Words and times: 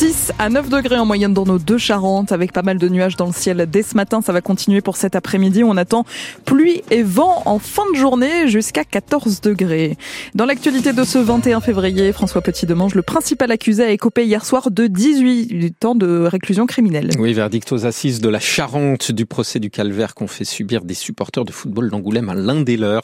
6 0.00 0.32
à 0.38 0.48
9 0.48 0.70
degrés 0.70 0.96
en 0.96 1.04
moyenne 1.04 1.34
dans 1.34 1.44
nos 1.44 1.58
deux 1.58 1.76
Charentes, 1.76 2.32
avec 2.32 2.54
pas 2.54 2.62
mal 2.62 2.78
de 2.78 2.88
nuages 2.88 3.16
dans 3.16 3.26
le 3.26 3.34
ciel 3.34 3.66
dès 3.70 3.82
ce 3.82 3.94
matin. 3.94 4.22
Ça 4.22 4.32
va 4.32 4.40
continuer 4.40 4.80
pour 4.80 4.96
cet 4.96 5.14
après-midi. 5.14 5.62
On 5.62 5.76
attend 5.76 6.06
pluie 6.46 6.80
et 6.90 7.02
vent 7.02 7.42
en 7.44 7.58
fin 7.58 7.82
de 7.92 7.98
journée 7.98 8.48
jusqu'à 8.48 8.84
14 8.84 9.42
degrés. 9.42 9.98
Dans 10.34 10.46
l'actualité 10.46 10.94
de 10.94 11.04
ce 11.04 11.18
21 11.18 11.60
février, 11.60 12.14
François 12.14 12.40
Petit-Demange, 12.40 12.94
le 12.94 13.02
principal 13.02 13.50
accusé, 13.50 13.84
a 13.84 13.90
écopé 13.90 14.24
hier 14.24 14.42
soir 14.46 14.70
de 14.70 14.86
18 14.86 15.84
ans 15.84 15.94
de 15.94 16.24
réclusion 16.24 16.64
criminelle. 16.64 17.10
Oui, 17.18 17.34
verdict 17.34 17.70
aux 17.70 17.84
assises 17.84 18.22
de 18.22 18.30
la 18.30 18.40
Charente 18.40 19.12
du 19.12 19.26
procès 19.26 19.60
du 19.60 19.68
calvaire 19.68 20.14
qu'ont 20.14 20.28
fait 20.28 20.46
subir 20.46 20.82
des 20.82 20.94
supporters 20.94 21.44
de 21.44 21.52
football 21.52 21.90
d'Angoulême 21.90 22.30
à 22.30 22.34
l'un 22.34 22.62
des 22.62 22.78
leurs. 22.78 23.02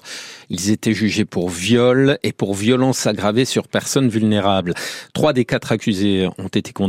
Ils 0.49 0.71
étaient 0.71 0.95
jugés 0.95 1.27
pour 1.27 1.51
viol 1.51 2.19
et 2.23 2.33
pour 2.33 2.55
violence 2.55 3.07
aggravée 3.07 3.45
sur 3.45 3.69
personnes 3.69 4.09
vulnérables. 4.09 4.73
Trois 5.13 5.35
des 5.35 5.45
quatre 5.45 5.73
accusés 5.73 6.27
ont 6.39 6.49
été 6.49 6.73
condamnés 6.73 6.86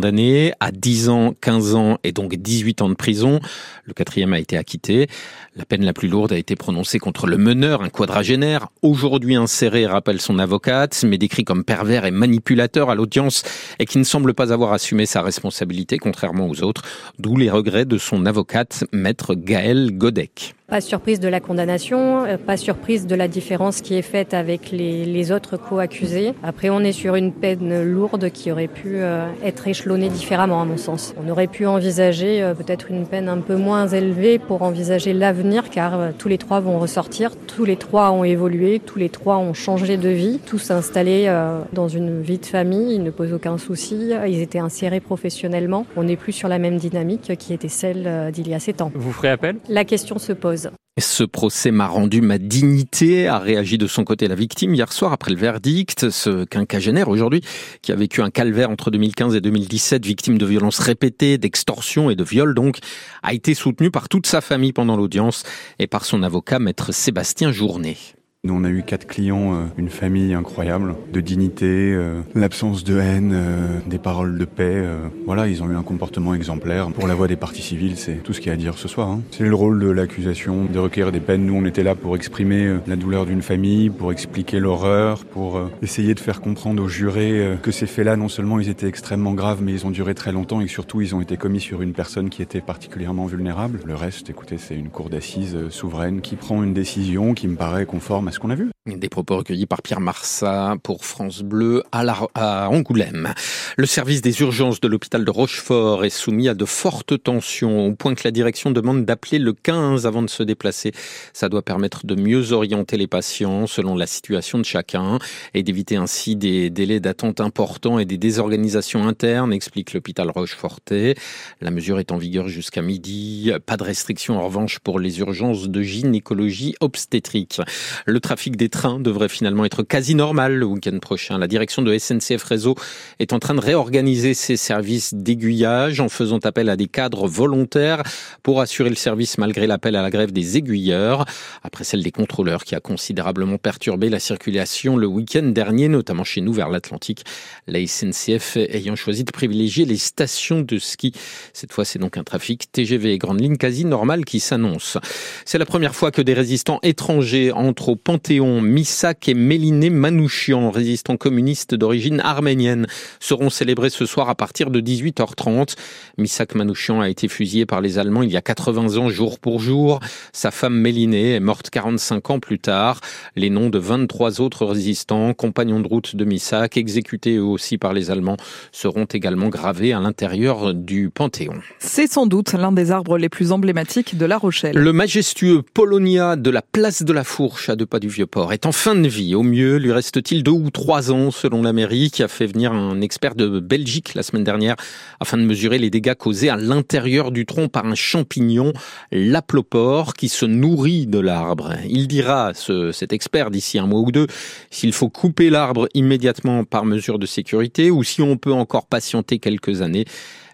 à 0.59 0.71
10 0.71 1.09
ans, 1.09 1.33
15 1.41 1.75
ans 1.75 1.97
et 2.03 2.11
donc 2.11 2.35
18 2.35 2.81
ans 2.81 2.89
de 2.89 2.93
prison. 2.93 3.39
Le 3.85 3.93
quatrième 3.93 4.33
a 4.33 4.39
été 4.39 4.57
acquitté. 4.57 5.07
La 5.55 5.65
peine 5.65 5.83
la 5.83 5.93
plus 5.93 6.07
lourde 6.07 6.33
a 6.33 6.37
été 6.37 6.55
prononcée 6.55 6.99
contre 6.99 7.27
le 7.27 7.37
meneur, 7.37 7.81
un 7.81 7.89
quadragénaire, 7.89 8.67
aujourd'hui 8.81 9.35
inséré, 9.35 9.85
rappelle 9.87 10.21
son 10.21 10.39
avocate, 10.39 11.03
mais 11.03 11.17
décrit 11.17 11.43
comme 11.43 11.63
pervers 11.63 12.05
et 12.05 12.11
manipulateur 12.11 12.89
à 12.89 12.95
l'audience 12.95 13.43
et 13.79 13.85
qui 13.85 13.97
ne 13.97 14.03
semble 14.03 14.33
pas 14.33 14.53
avoir 14.53 14.73
assumé 14.73 15.05
sa 15.05 15.21
responsabilité, 15.21 15.97
contrairement 15.97 16.47
aux 16.47 16.63
autres, 16.63 16.83
d'où 17.19 17.35
les 17.37 17.49
regrets 17.49 17.85
de 17.85 17.97
son 17.97 18.25
avocate, 18.25 18.83
maître 18.91 19.33
Gaël 19.33 19.91
Godec. 19.93 20.56
Pas 20.69 20.81
surprise 20.81 21.21
de 21.21 21.29
la 21.29 21.39
condamnation, 21.39 22.25
euh, 22.25 22.35
pas 22.35 22.57
surprise 22.57 23.07
de 23.07 23.15
la 23.15 23.29
différence 23.29 23.79
qui 23.79 23.95
est 23.95 24.01
faite 24.01 24.33
avec 24.33 24.69
les, 24.71 25.05
les 25.05 25.31
autres 25.31 25.55
co-accusés. 25.55 26.33
Après, 26.43 26.69
on 26.69 26.81
est 26.81 26.91
sur 26.91 27.15
une 27.15 27.31
peine 27.31 27.85
lourde 27.85 28.29
qui 28.31 28.51
aurait 28.51 28.67
pu 28.67 28.97
euh, 28.97 29.27
être 29.45 29.69
échelonnée 29.69 30.09
différemment, 30.09 30.61
à 30.61 30.65
mon 30.65 30.75
sens. 30.75 31.15
On 31.25 31.29
aurait 31.29 31.47
pu 31.47 31.65
envisager 31.65 32.43
euh, 32.43 32.53
peut-être 32.53 32.91
une 32.91 33.07
peine 33.07 33.29
un 33.29 33.37
peu 33.37 33.55
moins 33.55 33.87
élevée 33.87 34.39
pour 34.39 34.61
envisager 34.61 35.13
l'avenir, 35.13 35.69
car 35.69 36.11
tous 36.17 36.27
les 36.27 36.37
trois 36.37 36.59
vont 36.59 36.79
ressortir, 36.79 37.31
tous 37.47 37.63
les 37.63 37.77
trois 37.77 38.11
ont 38.11 38.25
évolué, 38.25 38.81
tous 38.85 38.99
les 38.99 39.07
trois 39.07 39.37
ont 39.37 39.53
changé 39.53 39.95
de 39.95 40.09
vie, 40.09 40.41
tous 40.45 40.69
installés 40.69 41.33
dans 41.71 41.87
une 41.87 42.21
vie 42.21 42.39
de 42.39 42.45
famille, 42.45 42.95
ils 42.95 43.03
ne 43.03 43.09
posent 43.09 43.31
aucun 43.31 43.57
souci, 43.57 44.11
ils 44.27 44.41
étaient 44.41 44.59
insérés 44.59 44.99
professionnellement. 44.99 45.85
On 45.95 46.03
n'est 46.03 46.17
plus 46.17 46.33
sur 46.33 46.49
la 46.49 46.59
même 46.59 46.75
dynamique 46.75 47.37
qui 47.39 47.53
était 47.53 47.69
celle 47.69 48.31
d'il 48.33 48.49
y 48.49 48.53
a 48.53 48.59
sept 48.59 48.81
ans. 48.81 48.91
Vous 48.93 49.13
ferez 49.13 49.29
appel? 49.29 49.55
La 49.69 49.85
question 49.85 50.19
se 50.19 50.33
pose. 50.33 50.56
Ce 50.99 51.23
procès 51.23 51.69
m'a 51.69 51.87
rendu 51.87 52.21
ma 52.21 52.39
dignité, 52.39 53.27
a 53.27 53.37
réagi 53.37 53.77
de 53.77 53.85
son 53.85 54.03
côté 54.03 54.27
la 54.27 54.33
victime 54.33 54.73
hier 54.73 54.91
soir 54.91 55.13
après 55.13 55.29
le 55.29 55.37
verdict. 55.37 56.09
Ce 56.09 56.43
quinquagénaire 56.43 57.07
aujourd'hui, 57.07 57.41
qui 57.83 57.91
a 57.91 57.95
vécu 57.95 58.23
un 58.23 58.31
calvaire 58.31 58.71
entre 58.71 58.89
2015 58.89 59.35
et 59.35 59.41
2017, 59.41 60.03
victime 60.03 60.39
de 60.39 60.45
violences 60.47 60.79
répétées, 60.79 61.37
d'extorsion 61.37 62.09
et 62.09 62.15
de 62.15 62.23
viol 62.23 62.55
donc, 62.55 62.79
a 63.21 63.35
été 63.35 63.53
soutenu 63.53 63.91
par 63.91 64.09
toute 64.09 64.25
sa 64.25 64.41
famille 64.41 64.73
pendant 64.73 64.97
l'audience 64.97 65.43
et 65.77 65.85
par 65.85 66.03
son 66.03 66.23
avocat, 66.23 66.57
maître 66.57 66.91
Sébastien 66.91 67.51
Journet. 67.51 68.16
Nous, 68.43 68.53
on 68.53 68.63
a 68.63 68.69
eu 68.69 68.83
quatre 68.83 69.07
clients, 69.07 69.55
euh, 69.55 69.65
une 69.77 69.89
famille 69.89 70.35
incroyable, 70.35 70.95
de 71.11 71.21
dignité, 71.21 71.65
euh, 71.93 72.21
l'absence 72.35 72.83
de 72.83 72.99
haine, 72.99 73.31
euh, 73.33 73.79
des 73.87 73.97
paroles 73.97 74.37
de 74.37 74.45
paix. 74.45 74.85
Voilà, 75.25 75.47
ils 75.47 75.63
ont 75.63 75.69
eu 75.69 75.75
un 75.75 75.81
comportement 75.81 76.33
exemplaire. 76.33 76.91
Pour 76.91 77.07
la 77.07 77.15
voix 77.15 77.27
des 77.27 77.35
parties 77.35 77.63
civiles, 77.63 77.97
c'est 77.97 78.23
tout 78.23 78.33
ce 78.33 78.39
qu'il 78.39 78.47
y 78.47 78.51
a 78.51 78.53
à 78.53 78.57
dire 78.57 78.77
ce 78.77 78.87
soir. 78.87 79.09
Hein. 79.09 79.21
C'est 79.31 79.43
le 79.43 79.55
rôle 79.55 79.79
de 79.79 79.89
l'accusation 79.89 80.65
de 80.65 80.79
requérir 80.79 81.11
des 81.11 81.19
peines. 81.19 81.45
Nous, 81.45 81.55
on 81.55 81.65
était 81.65 81.83
là 81.83 81.95
pour 81.95 82.15
exprimer 82.15 82.77
la 82.85 82.95
douleur 82.95 83.25
d'une 83.25 83.41
famille, 83.41 83.89
pour 83.89 84.11
expliquer 84.11 84.59
l'horreur, 84.59 85.25
pour 85.25 85.59
essayer 85.81 86.13
de 86.13 86.19
faire 86.19 86.39
comprendre 86.39 86.81
aux 86.81 86.87
jurés 86.87 87.57
que 87.63 87.71
ces 87.71 87.87
faits-là, 87.87 88.15
non 88.15 88.29
seulement 88.29 88.59
ils 88.59 88.69
étaient 88.69 88.87
extrêmement 88.87 89.33
graves, 89.33 89.61
mais 89.61 89.73
ils 89.73 89.85
ont 89.85 89.91
duré 89.91 90.13
très 90.13 90.31
longtemps 90.31 90.61
et 90.61 90.65
que 90.65 90.71
surtout 90.71 91.01
ils 91.01 91.15
ont 91.15 91.21
été 91.21 91.37
commis 91.37 91.59
sur 91.59 91.81
une 91.81 91.93
personne 91.93 92.29
qui 92.29 92.41
était 92.41 92.61
particulièrement 92.61 93.25
vulnérable. 93.25 93.79
Le 93.85 93.95
reste, 93.95 94.29
écoutez, 94.29 94.57
c'est 94.57 94.75
une 94.75 94.89
cour 94.89 95.09
d'assises 95.09 95.57
souveraine 95.69 96.21
qui 96.21 96.35
prend 96.35 96.63
une 96.63 96.73
décision 96.73 97.33
qui 97.33 97.47
me 97.47 97.55
paraît 97.55 97.85
conforme 97.85 98.27
à 98.27 98.31
qu'on 98.39 98.49
a 98.49 98.55
vu. 98.55 98.71
Des 98.95 99.09
propos 99.09 99.35
recueillis 99.35 99.65
par 99.65 99.81
Pierre 99.81 99.99
Marsat 99.99 100.77
pour 100.81 101.03
France 101.03 101.41
Bleu 101.41 101.83
à, 101.91 102.69
Angoulême. 102.69 103.33
Le 103.75 103.85
service 103.85 104.21
des 104.21 104.39
urgences 104.39 104.79
de 104.79 104.87
l'hôpital 104.87 105.25
de 105.25 105.29
Rochefort 105.29 106.05
est 106.05 106.09
soumis 106.09 106.47
à 106.47 106.53
de 106.53 106.63
fortes 106.63 107.21
tensions, 107.21 107.87
au 107.87 107.95
point 107.95 108.15
que 108.15 108.21
la 108.23 108.31
direction 108.31 108.71
demande 108.71 109.03
d'appeler 109.03 109.39
le 109.39 109.51
15 109.51 110.07
avant 110.07 110.21
de 110.21 110.29
se 110.29 110.41
déplacer. 110.41 110.93
Ça 111.33 111.49
doit 111.49 111.63
permettre 111.63 112.05
de 112.05 112.15
mieux 112.15 112.53
orienter 112.53 112.95
les 112.95 113.07
patients 113.07 113.67
selon 113.67 113.93
la 113.93 114.07
situation 114.07 114.57
de 114.57 114.63
chacun 114.63 115.19
et 115.53 115.63
d'éviter 115.63 115.97
ainsi 115.97 116.37
des 116.37 116.69
délais 116.69 117.01
d'attente 117.01 117.41
importants 117.41 117.99
et 117.99 118.05
des 118.05 118.17
désorganisations 118.17 119.05
internes, 119.05 119.51
explique 119.51 119.93
l'hôpital 119.93 120.31
Rochefortais. 120.31 121.15
La 121.59 121.71
mesure 121.71 121.99
est 121.99 122.13
en 122.13 122.17
vigueur 122.17 122.47
jusqu'à 122.47 122.81
midi. 122.81 123.51
Pas 123.65 123.75
de 123.75 123.83
restriction 123.83 124.39
en 124.39 124.45
revanche 124.45 124.79
pour 124.79 124.97
les 124.97 125.19
urgences 125.19 125.67
de 125.67 125.81
gynécologie 125.81 126.75
obstétrique. 126.79 127.59
Le 128.05 128.21
trafic 128.21 128.55
des 128.55 128.69
trains 128.77 128.99
devrait 128.99 129.27
finalement 129.27 129.65
être 129.65 129.81
quasi 129.81 130.13
normal 130.13 130.53
le 130.53 130.65
week-end 130.67 130.99
prochain. 130.99 131.39
La 131.39 131.47
direction 131.47 131.81
de 131.81 131.97
SNCF 131.97 132.43
Réseau 132.43 132.75
est 133.17 133.33
en 133.33 133.39
train 133.39 133.55
de 133.55 133.59
réorganiser 133.59 134.35
ses 134.35 134.55
services 134.55 135.15
d'aiguillage 135.15 135.99
en 135.99 136.09
faisant 136.09 136.37
appel 136.43 136.69
à 136.69 136.75
des 136.75 136.85
cadres 136.85 137.27
volontaires 137.27 138.03
pour 138.43 138.61
assurer 138.61 138.91
le 138.91 138.95
service 138.95 139.39
malgré 139.39 139.65
l'appel 139.65 139.95
à 139.95 140.03
la 140.03 140.11
grève 140.11 140.31
des 140.31 140.57
aiguilleurs. 140.57 141.25
Après 141.63 141.83
celle 141.83 142.03
des 142.03 142.11
contrôleurs 142.11 142.65
qui 142.65 142.75
a 142.75 142.79
considérablement 142.79 143.57
perturbé 143.57 144.09
la 144.09 144.19
circulation 144.19 144.95
le 144.95 145.07
week-end 145.07 145.47
dernier, 145.47 145.87
notamment 145.87 146.23
chez 146.23 146.41
nous 146.41 146.53
vers 146.53 146.69
l'Atlantique. 146.69 147.23
La 147.65 147.79
SNCF 147.83 148.57
ayant 148.57 148.95
choisi 148.95 149.23
de 149.23 149.31
privilégier 149.31 149.85
les 149.85 149.97
stations 149.97 150.61
de 150.61 150.77
ski. 150.77 151.13
Cette 151.51 151.73
fois, 151.73 151.83
c'est 151.83 151.97
donc 151.97 152.15
un 152.17 152.23
trafic 152.23 152.71
TGV 152.71 153.13
et 153.13 153.17
grande 153.17 153.41
ligne 153.41 153.57
quasi 153.57 153.85
normal 153.85 154.23
qui 154.23 154.39
s'annonce. 154.39 154.99
C'est 155.45 155.57
la 155.57 155.65
première 155.65 155.95
fois 155.95 156.11
que 156.11 156.21
des 156.21 156.35
résistants 156.35 156.79
étrangers 156.83 157.51
entrent 157.51 157.89
au 157.89 157.95
Panthéon, 157.95 158.61
Misak 158.67 159.29
et 159.29 159.33
Méliné 159.33 159.89
Manouchian, 159.89 160.69
résistants 160.69 161.17
communistes 161.17 161.73
d'origine 161.73 162.19
arménienne, 162.19 162.85
seront 163.19 163.49
célébrés 163.49 163.89
ce 163.89 164.05
soir 164.05 164.29
à 164.29 164.35
partir 164.35 164.69
de 164.69 164.81
18h30. 164.81 165.75
Misak 166.17 166.53
Manouchian 166.53 166.99
a 166.99 167.09
été 167.09 167.27
fusillé 167.27 167.65
par 167.65 167.81
les 167.81 167.97
Allemands 167.97 168.23
il 168.23 168.31
y 168.31 168.37
a 168.37 168.41
80 168.41 168.97
ans 168.97 169.09
jour 169.09 169.39
pour 169.39 169.59
jour. 169.59 169.99
Sa 170.33 170.51
femme 170.51 170.75
Méliné 170.75 171.35
est 171.35 171.39
morte 171.39 171.69
45 171.69 172.29
ans 172.29 172.39
plus 172.39 172.59
tard. 172.59 172.99
Les 173.35 173.49
noms 173.49 173.69
de 173.69 173.79
23 173.79 174.41
autres 174.41 174.65
résistants, 174.65 175.33
compagnons 175.33 175.79
de 175.79 175.87
route 175.87 176.15
de 176.15 176.25
Misak, 176.25 176.77
exécutés 176.77 177.37
eux 177.37 177.43
aussi 177.43 177.77
par 177.77 177.93
les 177.93 178.11
Allemands, 178.11 178.37
seront 178.71 179.05
également 179.05 179.47
gravés 179.47 179.93
à 179.93 179.99
l'intérieur 179.99 180.73
du 180.73 181.09
Panthéon. 181.09 181.55
C'est 181.79 182.11
sans 182.11 182.27
doute 182.27 182.53
l'un 182.53 182.73
des 182.73 182.91
arbres 182.91 183.17
les 183.17 183.29
plus 183.29 183.51
emblématiques 183.51 184.17
de 184.17 184.25
La 184.25 184.37
Rochelle. 184.37 184.75
Le 184.75 184.93
majestueux 184.93 185.61
Polonia 185.61 186.35
de 186.35 186.49
la 186.49 186.61
place 186.61 187.03
de 187.03 187.13
la 187.13 187.23
Fourche 187.23 187.69
à 187.69 187.75
deux 187.75 187.85
pas 187.85 187.99
du 187.99 188.09
Vieux-Port, 188.09 188.51
est 188.57 188.65
en 188.65 188.71
fin 188.71 188.95
de 188.95 189.07
vie. 189.07 189.35
Au 189.35 189.43
mieux, 189.43 189.77
lui 189.77 189.91
reste-t-il 189.91 190.41
deux 190.41 190.49
ou 190.49 190.71
trois 190.71 191.11
ans, 191.11 191.29
selon 191.29 191.61
la 191.61 191.73
mairie, 191.73 192.09
qui 192.09 192.23
a 192.23 192.27
fait 192.27 192.47
venir 192.47 192.73
un 192.73 193.01
expert 193.01 193.35
de 193.35 193.59
Belgique 193.59 194.15
la 194.15 194.23
semaine 194.23 194.43
dernière 194.43 194.75
afin 195.19 195.37
de 195.37 195.43
mesurer 195.43 195.77
les 195.77 195.91
dégâts 195.91 196.15
causés 196.15 196.49
à 196.49 196.55
l'intérieur 196.55 197.31
du 197.31 197.45
tronc 197.45 197.67
par 197.67 197.85
un 197.85 197.93
champignon, 197.93 198.73
l'aplopore, 199.11 200.15
qui 200.15 200.27
se 200.27 200.47
nourrit 200.47 201.05
de 201.05 201.19
l'arbre. 201.19 201.73
Il 201.87 202.07
dira, 202.07 202.53
ce, 202.55 202.91
cet 202.91 203.13
expert, 203.13 203.51
d'ici 203.51 203.77
un 203.77 203.85
mois 203.85 203.99
ou 203.99 204.11
deux, 204.11 204.25
s'il 204.71 204.91
faut 204.91 205.09
couper 205.09 205.51
l'arbre 205.51 205.87
immédiatement 205.93 206.63
par 206.63 206.83
mesure 206.83 207.19
de 207.19 207.27
sécurité 207.27 207.91
ou 207.91 208.03
si 208.03 208.23
on 208.23 208.37
peut 208.37 208.53
encore 208.53 208.87
patienter 208.87 209.37
quelques 209.37 209.83
années 209.83 210.05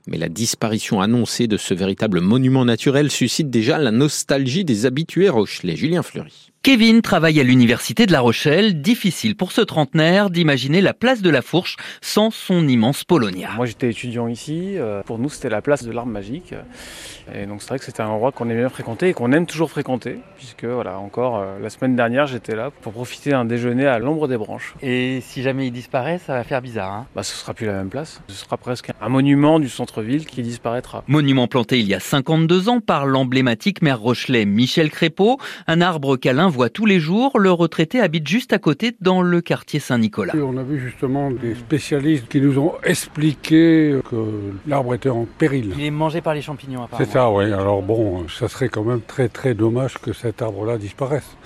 mais 0.08 0.18
la 0.18 0.30
disparition 0.30 1.02
annoncée 1.02 1.48
de 1.48 1.58
ce 1.58 1.74
véritable 1.74 2.22
monument 2.22 2.66
naturel 2.66 3.12
suscite 3.12 3.50
déjà 3.50 3.78
la 3.78 3.92
nostalgie 3.92 4.66
des 4.66 4.86
habitués 4.86 5.30
rochelais. 5.30 5.76
Julien 5.76 6.04
Fleury. 6.04 6.54
Kevin 6.64 7.02
travaille 7.02 7.42
à 7.42 7.44
l'université 7.44 8.06
de 8.06 8.14
La 8.14 8.22
Rochelle. 8.22 8.82
Difficile 8.82 9.36
pour 9.36 9.52
ce 9.52 9.60
trentenaire 9.60 10.30
d'imaginer 10.30 10.80
la 10.80 10.94
place 10.94 11.22
de 11.22 11.30
la 11.30 11.42
Fourche 11.42 11.76
sans 12.00 12.32
son 12.32 12.70
immense 12.70 13.04
Polonia. 13.04 13.50
Moi 13.58 13.66
j'étais 13.66 13.90
étudiant 13.90 14.30
ici. 14.30 14.78
Euh, 14.78 15.04
pour 15.04 15.20
nous 15.20 15.28
c'était 15.28 15.50
la 15.50 15.62
place 15.62 15.84
de 15.84 15.92
l'arbre 15.92 16.14
magique. 16.14 16.56
Et 17.36 17.48
donc 17.48 17.62
c'est 17.62 17.68
vrai 17.68 17.80
que 17.80 17.84
c'était 17.84 18.00
un 18.00 18.08
endroit 18.08 18.32
qu'on 18.32 18.46
aimait 18.46 18.62
bien 18.62 18.70
fréquenter 18.70 19.10
et 19.10 19.14
qu'on 19.14 19.34
aime 19.34 19.46
toujours 19.46 19.72
fréquenter. 19.72 20.20
Puisque 20.38 20.64
voilà, 20.64 21.00
encore 21.00 21.40
euh, 21.40 21.60
la 21.60 21.70
semaine 21.70 21.98
dernière 21.98 22.28
j'étais 22.28 22.56
là 22.56 22.72
pour 22.82 22.94
profiter 22.94 23.32
d'un 23.32 23.44
déjeuner 23.44 23.86
à 23.86 24.00
l'ombre 24.00 24.30
des 24.30 24.38
branches. 24.38 24.74
Et 24.82 25.20
si 25.20 25.44
jamais 25.44 25.68
il 25.68 25.72
disparaît, 25.72 26.18
ça 26.18 26.32
va 26.32 26.46
faire 26.46 26.62
bizarre. 26.62 26.94
Hein 26.94 27.08
bah 27.14 27.24
ce 27.24 27.36
sera 27.36 27.54
plus 27.54 27.66
la 27.66 27.74
même 27.74 27.90
place. 27.90 28.22
Ce 28.30 28.36
sera 28.36 28.56
presque 28.56 28.90
un 29.02 29.10
monument 29.10 29.60
du 29.60 29.68
centre-ville 29.94 30.26
qui 30.26 30.42
disparaîtra. 30.42 31.04
Monument 31.08 31.48
planté 31.48 31.80
il 31.80 31.88
y 31.88 31.94
a 31.94 32.00
52 32.00 32.70
ans 32.70 32.80
par 32.80 33.06
l'emblématique 33.06 33.82
maire 33.82 34.00
Rochelet 34.00 34.46
Michel 34.46 34.90
Crépeau. 34.90 35.38
Un 35.68 35.82
arbre 35.82 36.18
câlin 36.18 36.50
voit 36.50 36.70
tous 36.70 36.86
les 36.86 37.00
jours. 37.00 37.38
Le 37.40 37.52
retraité 37.52 38.00
habite 38.00 38.28
juste 38.28 38.54
à 38.54 38.60
côté 38.60 38.96
dans 39.02 39.22
le 39.22 39.42
quartier 39.42 39.80
Saint-Nicolas. 39.80 40.34
On 40.36 40.58
a 40.58 40.64
vu 40.64 40.80
justement 40.80 41.32
des 41.32 41.56
spécialistes 41.56 42.28
qui 42.28 42.42
nous 42.42 42.58
ont 42.58 42.74
expliqué 42.84 44.00
que 44.10 44.54
l'arbre 44.68 44.96
était 44.96 45.10
en 45.10 45.26
péril. 45.26 45.74
Il 45.78 45.84
est 45.84 45.92
mangé 45.92 46.22
par 46.22 46.34
les 46.34 46.42
champignons 46.42 46.84
apparemment. 46.84 47.06
C'est 47.06 47.14
ça, 47.14 47.32
oui. 47.32 47.46
Alors 47.46 47.82
bon, 47.82 48.28
ça 48.30 48.48
serait 48.48 48.70
quand 48.70 48.84
même 48.84 49.02
très 49.02 49.30
très 49.30 49.54
dommage 49.54 49.98
que 50.00 50.14
cet 50.14 50.42
arbre-là 50.42 50.78
disparaisse. 50.78 51.38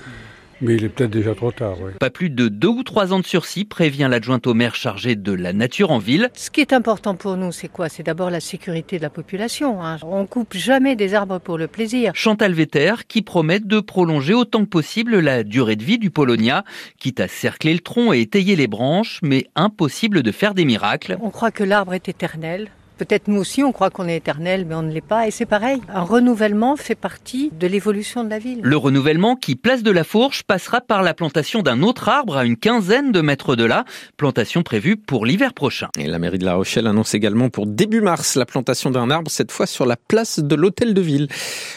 Mais 0.61 0.75
il 0.75 0.83
est 0.83 0.89
peut-être 0.89 1.11
déjà 1.11 1.35
trop 1.35 1.51
tard, 1.51 1.75
oui. 1.81 1.91
Pas 1.99 2.09
plus 2.09 2.29
de 2.29 2.47
deux 2.47 2.67
ou 2.67 2.83
trois 2.83 3.13
ans 3.13 3.19
de 3.19 3.25
sursis, 3.25 3.65
prévient 3.65 4.07
l'adjointe 4.09 4.47
au 4.47 4.53
maire 4.53 4.73
chargé 4.75 5.15
de 5.15 5.31
la 5.31 5.53
nature 5.53 5.91
en 5.91 5.99
ville. 5.99 6.29
Ce 6.33 6.49
qui 6.49 6.61
est 6.61 6.73
important 6.73 7.15
pour 7.15 7.37
nous, 7.37 7.51
c'est 7.51 7.67
quoi? 7.67 7.89
C'est 7.89 8.03
d'abord 8.03 8.31
la 8.31 8.39
sécurité 8.39 8.97
de 8.97 9.03
la 9.03 9.09
population. 9.09 9.83
Hein. 9.83 9.97
On 10.03 10.25
coupe 10.25 10.55
jamais 10.55 10.95
des 10.95 11.13
arbres 11.13 11.39
pour 11.39 11.57
le 11.57 11.67
plaisir. 11.67 12.11
Chantal 12.15 12.53
Vetter 12.53 12.93
qui 13.07 13.21
promet 13.21 13.59
de 13.59 13.79
prolonger 13.79 14.33
autant 14.33 14.63
que 14.63 14.69
possible 14.69 15.19
la 15.19 15.43
durée 15.43 15.75
de 15.75 15.83
vie 15.83 15.99
du 15.99 16.09
Polonia, 16.09 16.63
quitte 16.99 17.19
à 17.19 17.27
cercler 17.27 17.73
le 17.73 17.79
tronc 17.79 18.13
et 18.13 18.21
étayer 18.21 18.55
les 18.55 18.67
branches, 18.67 19.19
mais 19.21 19.45
impossible 19.55 20.23
de 20.23 20.31
faire 20.31 20.53
des 20.53 20.65
miracles. 20.65 21.17
On 21.21 21.29
croit 21.29 21.51
que 21.51 21.63
l'arbre 21.63 21.93
est 21.93 22.09
éternel. 22.09 22.69
Peut-être 22.97 23.27
nous 23.27 23.39
aussi, 23.39 23.63
on 23.63 23.71
croit 23.71 23.89
qu'on 23.89 24.07
est 24.07 24.17
éternel, 24.17 24.65
mais 24.67 24.75
on 24.75 24.81
ne 24.81 24.91
l'est 24.91 25.01
pas. 25.01 25.27
Et 25.27 25.31
c'est 25.31 25.45
pareil. 25.45 25.81
Un 25.93 26.01
renouvellement 26.01 26.75
fait 26.75 26.95
partie 26.95 27.51
de 27.57 27.67
l'évolution 27.67 28.23
de 28.23 28.29
la 28.29 28.39
ville. 28.39 28.59
Le 28.63 28.77
renouvellement 28.77 29.35
qui, 29.35 29.55
place 29.55 29.83
de 29.83 29.91
la 29.91 30.03
Fourche, 30.03 30.43
passera 30.43 30.81
par 30.81 31.03
la 31.03 31.13
plantation 31.13 31.61
d'un 31.61 31.83
autre 31.83 32.09
arbre 32.09 32.37
à 32.37 32.45
une 32.45 32.57
quinzaine 32.57 33.11
de 33.11 33.21
mètres 33.21 33.55
de 33.55 33.65
là. 33.65 33.85
Plantation 34.17 34.63
prévue 34.63 34.97
pour 34.97 35.25
l'hiver 35.25 35.53
prochain. 35.53 35.89
Et 35.97 36.07
la 36.07 36.17
mairie 36.17 36.39
de 36.39 36.45
La 36.45 36.55
Rochelle 36.55 36.87
annonce 36.87 37.13
également 37.13 37.49
pour 37.49 37.67
début 37.67 38.01
mars 38.01 38.35
la 38.35 38.45
plantation 38.45 38.89
d'un 38.89 39.11
arbre, 39.11 39.29
cette 39.29 39.51
fois 39.51 39.67
sur 39.67 39.85
la 39.85 39.95
place 39.95 40.39
de 40.39 40.55
l'hôtel 40.55 40.93
de 40.93 41.01
ville. 41.01 41.27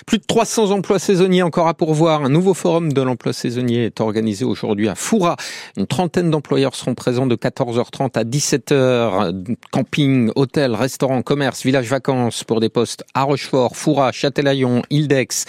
Plus 0.06 0.18
de 0.18 0.24
300 0.26 0.70
emplois 0.70 0.98
saisonniers 0.98 1.42
encore 1.42 1.68
à 1.68 1.74
pourvoir. 1.74 2.24
Un 2.24 2.30
nouveau 2.30 2.54
forum 2.54 2.92
de 2.92 3.02
l'emploi 3.02 3.32
saisonnier 3.32 3.84
est 3.84 4.00
organisé 4.00 4.44
aujourd'hui 4.44 4.88
à 4.88 4.94
Foura. 4.94 5.36
Une 5.76 5.86
trentaine 5.86 6.30
d'employeurs 6.30 6.74
seront 6.74 6.94
présents 6.94 7.26
de 7.26 7.36
14h30 7.36 8.18
à 8.18 8.24
17h. 8.24 9.54
Camping, 9.70 10.30
hôtel, 10.34 10.74
restaurant 10.74 11.09
commerce, 11.22 11.64
village 11.64 11.88
vacances 11.88 12.44
pour 12.44 12.60
des 12.60 12.68
postes 12.68 13.04
à 13.14 13.24
Rochefort, 13.24 13.76
Foura, 13.76 14.12
Châtelaillon, 14.12 14.82
Ildex. 14.90 15.44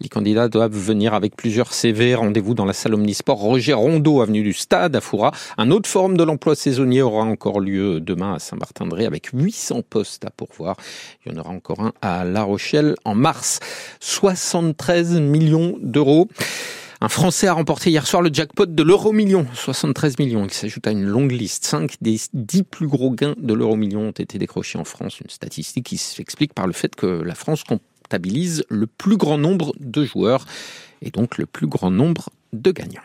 Les 0.00 0.08
candidats 0.08 0.48
doivent 0.48 0.76
venir 0.76 1.14
avec 1.14 1.36
plusieurs 1.36 1.72
CV. 1.72 2.16
Rendez-vous 2.16 2.54
dans 2.54 2.64
la 2.64 2.72
salle 2.72 2.94
Omnisport 2.94 3.38
Roger 3.38 3.74
Rondeau, 3.74 4.20
avenue 4.20 4.42
du 4.42 4.52
Stade 4.52 4.96
à 4.96 5.00
Foura. 5.00 5.30
Un 5.56 5.70
autre 5.70 5.88
forum 5.88 6.16
de 6.16 6.24
l'emploi 6.24 6.56
saisonnier 6.56 7.00
aura 7.00 7.22
encore 7.22 7.60
lieu 7.60 8.00
demain 8.00 8.34
à 8.34 8.38
Saint-Martin-de-Ré 8.40 9.06
avec 9.06 9.28
800 9.32 9.82
postes 9.88 10.24
à 10.24 10.30
pourvoir. 10.30 10.76
Il 11.24 11.32
y 11.32 11.34
en 11.36 11.38
aura 11.38 11.50
encore 11.50 11.80
un 11.80 11.92
à 12.02 12.24
La 12.24 12.42
Rochelle 12.42 12.96
en 13.04 13.14
mars. 13.14 13.60
73 14.00 15.20
millions 15.20 15.76
d'euros. 15.80 16.28
Un 17.04 17.10
Français 17.10 17.48
a 17.48 17.52
remporté 17.52 17.90
hier 17.90 18.06
soir 18.06 18.22
le 18.22 18.30
jackpot 18.32 18.64
de 18.64 18.82
l'euro 18.82 19.12
million, 19.12 19.46
73 19.52 20.18
millions, 20.18 20.46
qui 20.46 20.56
s'ajoute 20.56 20.86
à 20.86 20.90
une 20.90 21.04
longue 21.04 21.32
liste. 21.32 21.66
5 21.66 21.96
des 22.00 22.18
10 22.32 22.62
plus 22.62 22.86
gros 22.86 23.10
gains 23.10 23.34
de 23.36 23.52
l'euro 23.52 23.76
million 23.76 24.08
ont 24.08 24.10
été 24.10 24.38
décrochés 24.38 24.78
en 24.78 24.84
France, 24.84 25.20
une 25.20 25.28
statistique 25.28 25.84
qui 25.84 25.98
s'explique 25.98 26.54
par 26.54 26.66
le 26.66 26.72
fait 26.72 26.94
que 26.94 27.04
la 27.04 27.34
France 27.34 27.62
comptabilise 27.62 28.64
le 28.70 28.86
plus 28.86 29.18
grand 29.18 29.36
nombre 29.36 29.74
de 29.80 30.02
joueurs 30.02 30.46
et 31.02 31.10
donc 31.10 31.36
le 31.36 31.44
plus 31.44 31.66
grand 31.66 31.90
nombre 31.90 32.30
de 32.54 32.70
gagnants. 32.70 33.02